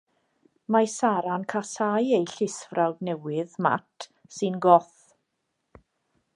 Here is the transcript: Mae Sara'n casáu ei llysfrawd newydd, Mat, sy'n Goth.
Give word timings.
Mae 0.75 0.87
Sara'n 0.93 1.43
casáu 1.53 2.09
ei 2.19 2.25
llysfrawd 2.31 3.05
newydd, 3.09 3.53
Mat, 3.67 4.11
sy'n 4.39 4.61
Goth. 4.67 5.01